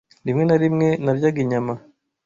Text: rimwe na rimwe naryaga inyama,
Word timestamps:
rimwe 0.25 0.43
na 0.45 0.55
rimwe 0.63 0.87
naryaga 1.03 1.39
inyama, 1.45 1.73